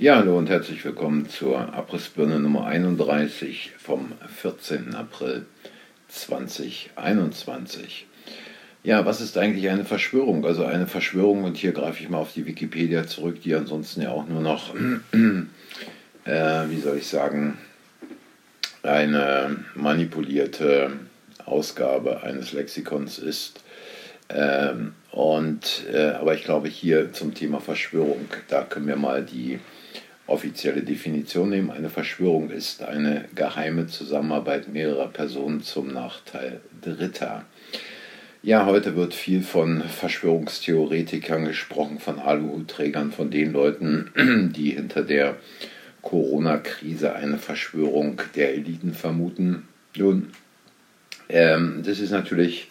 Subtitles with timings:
[0.00, 4.94] Ja, hallo und herzlich willkommen zur Abrissbirne Nummer 31 vom 14.
[4.94, 5.44] April
[6.06, 8.06] 2021.
[8.84, 10.46] Ja, was ist eigentlich eine Verschwörung?
[10.46, 14.10] Also eine Verschwörung, und hier greife ich mal auf die Wikipedia zurück, die ansonsten ja
[14.10, 14.72] auch nur noch,
[16.24, 17.58] äh, wie soll ich sagen,
[18.84, 20.92] eine manipulierte
[21.44, 23.64] Ausgabe eines Lexikons ist.
[24.28, 29.58] Ähm, und, äh, aber ich glaube, hier zum Thema Verschwörung, da können wir mal die
[30.28, 31.70] offizielle Definition nehmen.
[31.70, 37.44] Eine Verschwörung ist eine geheime Zusammenarbeit mehrerer Personen zum Nachteil Dritter.
[38.42, 45.36] Ja, heute wird viel von Verschwörungstheoretikern gesprochen, von Aluhutträgern, von den Leuten, die hinter der
[46.02, 49.66] Corona-Krise eine Verschwörung der Eliten vermuten.
[49.96, 50.30] Nun,
[51.28, 52.68] ähm, das ist natürlich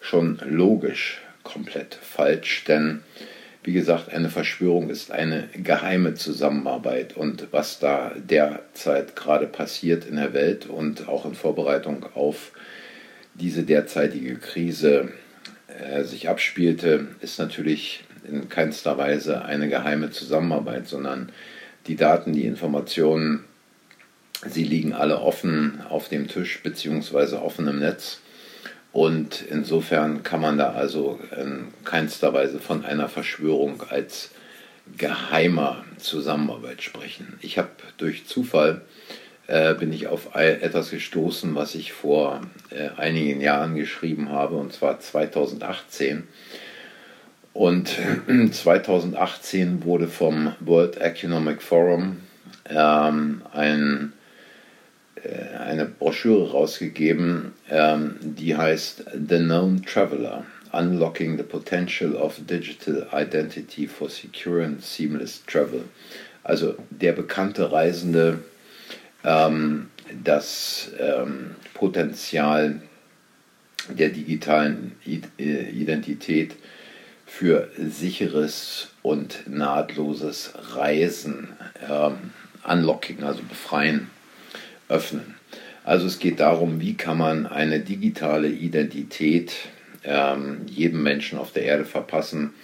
[0.00, 3.00] schon logisch komplett falsch, denn
[3.64, 10.16] wie gesagt, eine Verschwörung ist eine geheime Zusammenarbeit und was da derzeit gerade passiert in
[10.16, 12.52] der Welt und auch in Vorbereitung auf
[13.32, 15.08] diese derzeitige Krise
[15.80, 21.32] äh, sich abspielte, ist natürlich in keinster Weise eine geheime Zusammenarbeit, sondern
[21.86, 23.44] die Daten, die Informationen,
[24.46, 27.36] sie liegen alle offen auf dem Tisch bzw.
[27.36, 28.20] offen im Netz.
[28.94, 34.30] Und insofern kann man da also in keinster Weise von einer Verschwörung als
[34.96, 37.36] geheimer Zusammenarbeit sprechen.
[37.40, 38.82] Ich habe durch Zufall
[39.48, 44.72] äh, bin ich auf etwas gestoßen, was ich vor äh, einigen Jahren geschrieben habe, und
[44.72, 46.28] zwar 2018.
[47.52, 47.98] Und
[48.52, 52.18] 2018 wurde vom World Economic Forum
[52.70, 54.12] ähm, ein
[55.58, 63.86] eine Broschüre rausgegeben, ähm, die heißt The Known Traveler, Unlocking the Potential of Digital Identity
[63.86, 65.84] for Secure and Seamless Travel.
[66.42, 68.40] Also der bekannte Reisende,
[69.24, 69.88] ähm,
[70.22, 72.82] das ähm, Potenzial
[73.88, 76.56] der digitalen äh, Identität
[77.24, 81.48] für sicheres und nahtloses Reisen,
[81.88, 82.32] ähm,
[82.66, 84.10] Unlocking, also befreien
[84.88, 85.34] öffnen.
[85.84, 89.52] Also es geht darum, wie kann man eine digitale Identität
[90.04, 92.54] ähm, jedem Menschen auf der Erde verpassen,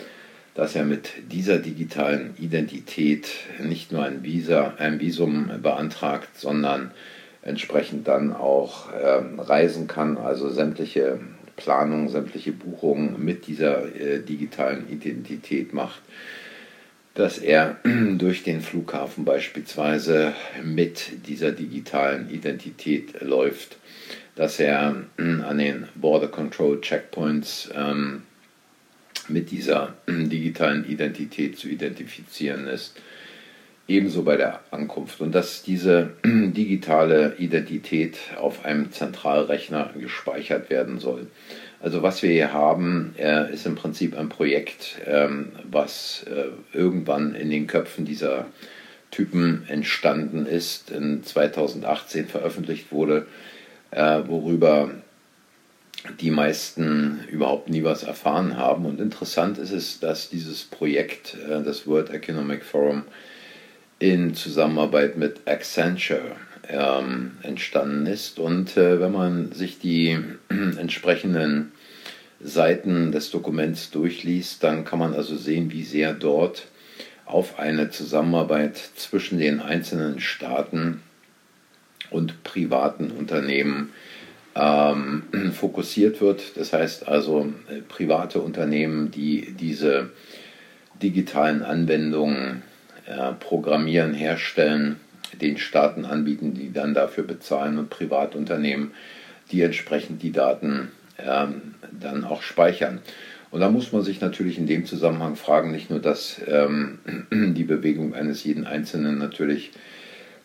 [0.54, 3.28] dass er mit dieser digitalen Identität
[3.62, 6.90] nicht nur ein, Visa, ein Visum beantragt, sondern
[7.42, 11.20] entsprechend dann auch ähm, reisen kann, also sämtliche
[11.56, 16.02] Planungen, sämtliche Buchungen mit dieser äh, digitalen Identität macht
[17.14, 23.76] dass er durch den Flughafen beispielsweise mit dieser digitalen Identität läuft,
[24.36, 28.22] dass er an den Border Control Checkpoints ähm,
[29.28, 33.00] mit dieser digitalen Identität zu identifizieren ist,
[33.86, 35.20] ebenso bei der Ankunft.
[35.20, 41.26] Und dass diese digitale Identität auf einem Zentralrechner gespeichert werden soll.
[41.82, 47.34] Also was wir hier haben, äh, ist im Prinzip ein Projekt, ähm, was äh, irgendwann
[47.34, 48.46] in den Köpfen dieser
[49.10, 53.26] Typen entstanden ist, in 2018 veröffentlicht wurde,
[53.90, 54.90] äh, worüber
[56.20, 58.84] die meisten überhaupt nie was erfahren haben.
[58.84, 63.04] Und interessant ist es, dass dieses Projekt, äh, das World Economic Forum,
[63.98, 66.36] in Zusammenarbeit mit Accenture
[66.68, 68.38] ähm, entstanden ist.
[68.38, 71.72] Und äh, wenn man sich die entsprechenden
[72.40, 76.66] Seiten des Dokuments durchliest, dann kann man also sehen, wie sehr dort
[77.26, 81.02] auf eine Zusammenarbeit zwischen den einzelnen Staaten
[82.10, 83.92] und privaten Unternehmen
[84.54, 85.22] ähm,
[85.52, 86.56] fokussiert wird.
[86.56, 90.10] Das heißt also äh, private Unternehmen, die diese
[91.02, 92.62] digitalen Anwendungen
[93.06, 94.96] äh, programmieren, herstellen,
[95.38, 98.92] den Staaten anbieten, die dann dafür bezahlen und Privatunternehmen,
[99.50, 103.00] die entsprechend die Daten ähm, dann auch speichern.
[103.50, 106.98] Und da muss man sich natürlich in dem Zusammenhang fragen, nicht nur, dass ähm,
[107.32, 109.72] die Bewegung eines jeden Einzelnen natürlich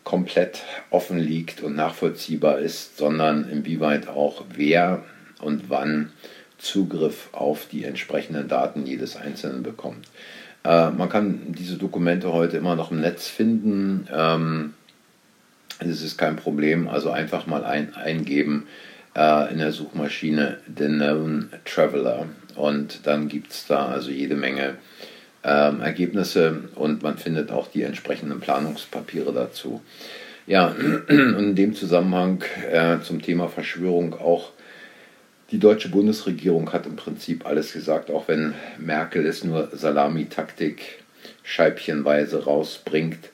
[0.03, 5.03] komplett offen liegt und nachvollziehbar ist, sondern inwieweit auch wer
[5.41, 6.11] und wann
[6.57, 10.07] Zugriff auf die entsprechenden Daten jedes Einzelnen bekommt.
[10.65, 14.07] Äh, man kann diese Dokumente heute immer noch im Netz finden.
[14.11, 14.73] Ähm,
[15.79, 16.87] das ist kein Problem.
[16.87, 18.67] Also einfach mal ein, eingeben
[19.15, 22.25] äh, in der Suchmaschine The Known Traveler.
[22.55, 24.75] Und dann gibt es da also jede Menge
[25.43, 29.81] ähm, Ergebnisse und man findet auch die entsprechenden Planungspapiere dazu.
[30.47, 30.69] Ja,
[31.07, 34.51] in dem Zusammenhang äh, zum Thema Verschwörung auch
[35.51, 41.03] die deutsche Bundesregierung hat im Prinzip alles gesagt, auch wenn Merkel es nur Salamitaktik
[41.43, 43.29] scheibchenweise rausbringt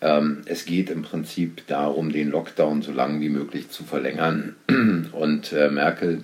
[0.00, 4.54] Ähm, es geht im Prinzip darum, den Lockdown so lange wie möglich zu verlängern.
[5.12, 6.22] Und äh, Merkel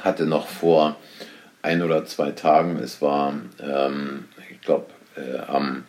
[0.00, 0.96] hatte noch vor
[1.60, 4.86] ein oder zwei Tagen, es war, ähm, ich glaube,
[5.16, 5.84] äh, am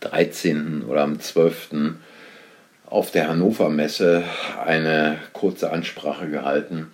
[0.00, 0.82] 13.
[0.82, 1.94] oder am 12.
[2.86, 4.24] auf der Hannover Messe
[4.66, 6.88] eine kurze Ansprache gehalten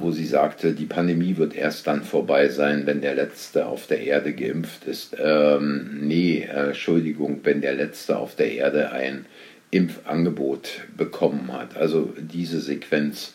[0.00, 4.00] wo sie sagte, die Pandemie wird erst dann vorbei sein, wenn der Letzte auf der
[4.00, 5.16] Erde geimpft ist.
[5.18, 9.26] Ähm, nee, äh, Entschuldigung, wenn der Letzte auf der Erde ein
[9.70, 11.76] Impfangebot bekommen hat.
[11.76, 13.34] Also diese Sequenz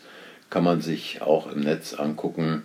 [0.50, 2.64] kann man sich auch im Netz angucken.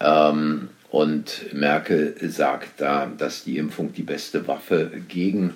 [0.00, 5.54] Ähm, und Merkel sagt da, dass die Impfung die beste Waffe gegen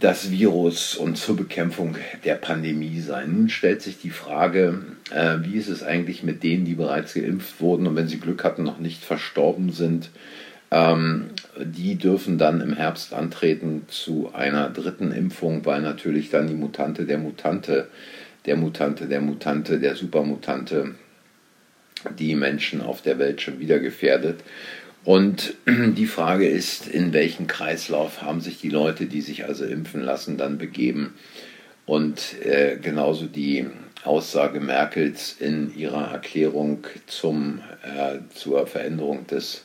[0.00, 3.32] das Virus und zur Bekämpfung der Pandemie sein.
[3.32, 7.60] Nun stellt sich die Frage, äh, wie ist es eigentlich mit denen, die bereits geimpft
[7.60, 10.10] wurden und wenn sie Glück hatten, noch nicht verstorben sind.
[10.70, 16.54] Ähm, die dürfen dann im Herbst antreten zu einer dritten Impfung, weil natürlich dann die
[16.54, 17.88] Mutante der Mutante,
[18.44, 20.94] der Mutante der Mutante, der Supermutante
[22.18, 24.40] die Menschen auf der Welt schon wieder gefährdet.
[25.06, 30.02] Und die Frage ist, in welchen Kreislauf haben sich die Leute, die sich also impfen
[30.02, 31.14] lassen, dann begeben?
[31.86, 33.66] Und äh, genauso die
[34.04, 39.64] Aussage Merkels in ihrer Erklärung zum, äh, zur Veränderung des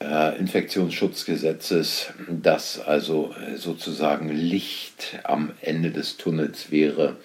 [0.00, 7.16] äh, Infektionsschutzgesetzes, dass also sozusagen Licht am Ende des Tunnels wäre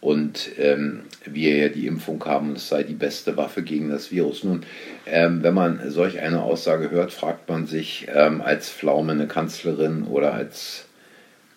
[0.00, 4.44] und ähm, wir ja die Impfung haben, es sei die beste Waffe gegen das Virus.
[4.44, 4.62] Nun,
[5.06, 10.04] ähm, wenn man solch eine Aussage hört, fragt man sich ähm, als Pflaume eine Kanzlerin
[10.04, 10.86] oder als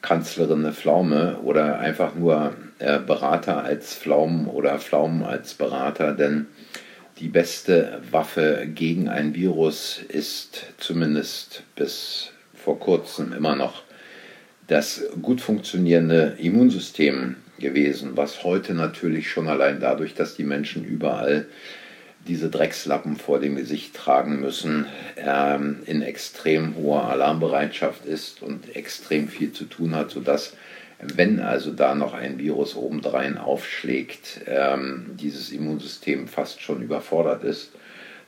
[0.01, 6.47] Kanzlerin eine Pflaume oder einfach nur äh, Berater als Pflaumen oder Pflaumen als Berater, denn
[7.19, 13.83] die beste Waffe gegen ein Virus ist zumindest bis vor kurzem immer noch
[14.67, 21.47] das gut funktionierende Immunsystem gewesen, was heute natürlich schon allein dadurch, dass die Menschen überall
[22.27, 24.85] diese Dreckslappen vor dem Gesicht tragen müssen,
[25.17, 30.55] ähm, in extrem hoher Alarmbereitschaft ist und extrem viel zu tun hat, sodass,
[30.99, 37.71] wenn also da noch ein Virus obendrein aufschlägt, ähm, dieses Immunsystem fast schon überfordert ist.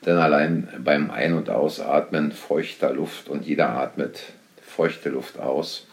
[0.05, 4.19] Denn allein beim Ein- und Ausatmen feuchter Luft und jeder atmet
[4.61, 5.87] feuchte Luft aus,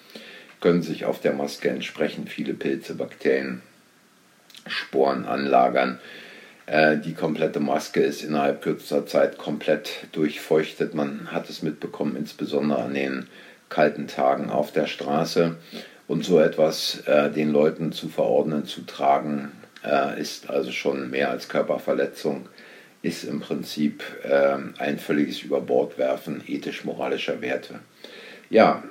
[0.63, 3.61] können sich auf der Maske entsprechend viele Pilze, Bakterien,
[4.67, 6.01] Sporen anlagern.
[6.67, 10.95] Äh, die komplette Maske ist innerhalb kürzester Zeit komplett durchfeuchtet.
[10.95, 13.27] Man hat es mitbekommen, insbesondere an den
[13.69, 15.57] kalten Tagen auf der Straße.
[16.07, 19.51] Und so etwas äh, den Leuten zu verordnen, zu tragen,
[19.85, 22.49] äh, ist also schon mehr als Körperverletzung,
[23.03, 27.81] ist im Prinzip äh, ein völliges Überbordwerfen ethisch-moralischer Werte.
[28.53, 28.83] Ja,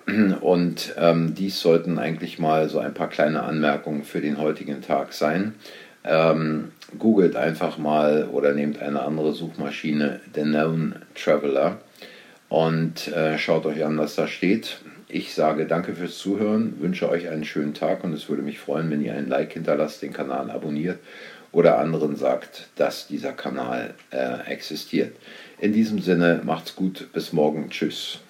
[0.42, 5.14] und ähm, dies sollten eigentlich mal so ein paar kleine Anmerkungen für den heutigen Tag
[5.14, 5.54] sein.
[6.04, 11.78] Ähm, googelt einfach mal oder nehmt eine andere Suchmaschine, The Known Traveler,
[12.50, 14.80] und äh, schaut euch an, was da steht.
[15.08, 18.90] Ich sage danke fürs Zuhören, wünsche euch einen schönen Tag und es würde mich freuen,
[18.90, 20.98] wenn ihr ein Like hinterlasst, den Kanal abonniert
[21.52, 25.16] oder anderen sagt, dass dieser Kanal äh, existiert.
[25.60, 28.22] In diesem Sinne, macht's gut, bis morgen, tschüss.